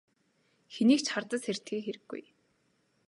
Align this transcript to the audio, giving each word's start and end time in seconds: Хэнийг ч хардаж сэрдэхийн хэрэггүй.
Хэнийг 0.73 0.99
ч 1.03 1.07
хардаж 1.13 1.41
сэрдэхийн 1.43 1.83
хэрэггүй. 1.85 2.23